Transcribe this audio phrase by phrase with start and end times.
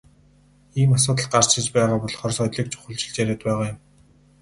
[0.79, 3.77] Ийм асуудал гарч ирж байгаа болохоор соёлыг чухалчилж яриад байгаа юм.